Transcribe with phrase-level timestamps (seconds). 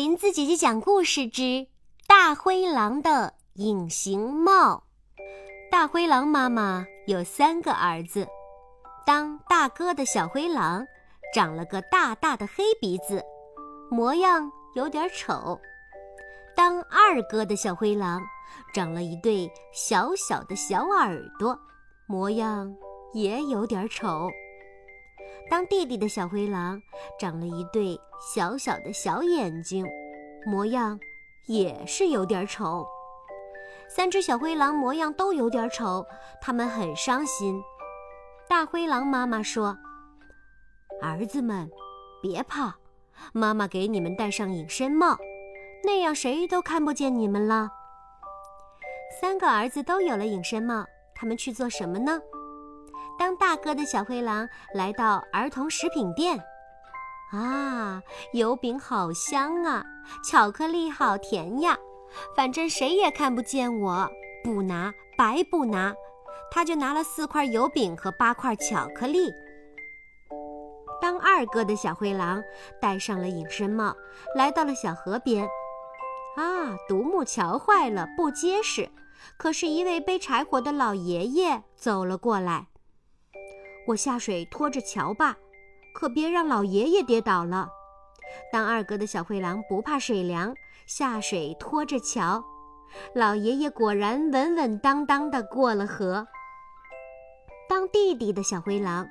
[0.00, 1.66] 林子姐姐讲故事之
[2.06, 4.84] 大灰狼的隐形帽。
[5.70, 8.26] 大灰狼妈妈有三个儿子，
[9.04, 10.86] 当大哥的小灰狼
[11.34, 13.22] 长了个大大的黑鼻子，
[13.90, 15.60] 模样有点丑；
[16.56, 18.22] 当二哥的小灰狼
[18.72, 21.54] 长了一对小小的小耳朵，
[22.06, 22.74] 模样
[23.12, 24.30] 也有点丑。
[25.50, 26.80] 当弟弟的小灰狼
[27.18, 29.84] 长了一对小小的小眼睛，
[30.46, 30.98] 模样
[31.48, 32.86] 也是有点丑。
[33.88, 36.06] 三只小灰狼模样都有点丑，
[36.40, 37.60] 他们很伤心。
[38.48, 39.76] 大灰狼妈妈说
[41.02, 41.68] ：“儿子们，
[42.22, 42.76] 别怕，
[43.32, 45.18] 妈妈给你们戴上隐身帽，
[45.82, 47.68] 那样谁都看不见你们了。”
[49.20, 52.20] 三个儿子都有了隐身帽，他们去做什么呢？
[53.20, 56.42] 当大哥的小灰狼来到儿童食品店，
[57.32, 58.02] 啊，
[58.32, 59.84] 油饼好香啊，
[60.24, 61.76] 巧克力好甜呀，
[62.34, 64.08] 反正谁也看不见我，
[64.42, 65.94] 不拿白不拿。
[66.50, 69.30] 他就拿了四块油饼和八块巧克力。
[70.98, 72.42] 当二哥的小灰狼
[72.80, 73.94] 戴上了隐身帽，
[74.34, 75.44] 来到了小河边，
[76.36, 78.88] 啊，独木桥坏了，不结实。
[79.36, 82.68] 可是，一位背柴火的老爷爷走了过来。
[83.86, 85.36] 我下水拖着桥吧，
[85.94, 87.68] 可别让老爷爷跌倒了。
[88.52, 90.54] 当二哥的小灰狼不怕水凉，
[90.86, 92.44] 下水拖着桥，
[93.14, 96.26] 老爷爷果然稳稳当当地过了河。
[97.68, 99.08] 当弟弟的小灰狼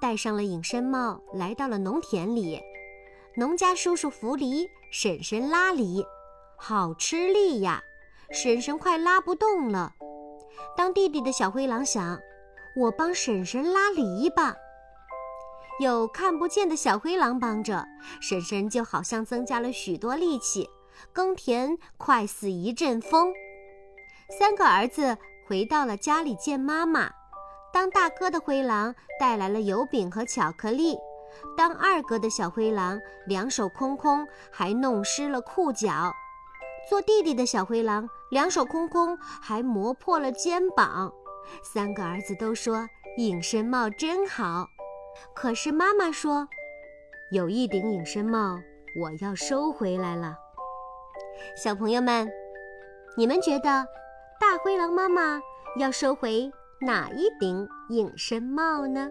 [0.00, 2.60] 戴上了隐身帽，来到了农田里，
[3.36, 6.04] 农家叔叔扶犁，婶婶拉犁，
[6.58, 7.82] 好吃力呀！
[8.32, 9.92] 婶婶快拉不动了。
[10.76, 12.18] 当弟弟的小灰狼想。
[12.80, 14.56] 我帮婶婶拉犁吧，
[15.80, 17.84] 有看不见的小灰狼帮着，
[18.22, 20.66] 婶婶就好像增加了许多力气，
[21.12, 23.34] 耕田快似一阵风。
[24.38, 27.10] 三个儿子回到了家里见妈妈。
[27.70, 30.96] 当大哥的灰狼带来了油饼和巧克力，
[31.54, 36.10] 当二哥的小灰狼两手空空，还弄湿了裤脚，
[36.88, 41.12] 做弟弟的小灰狼两手空空，还磨破了肩膀。
[41.62, 44.66] 三个儿子都说隐身帽真好，
[45.34, 46.48] 可是妈妈说，
[47.30, 48.58] 有一顶隐身帽
[49.00, 50.36] 我要收回来了。
[51.56, 52.28] 小朋友们，
[53.16, 53.86] 你们觉得
[54.38, 55.40] 大灰狼妈妈
[55.78, 56.50] 要收回
[56.80, 59.10] 哪一顶隐身帽呢？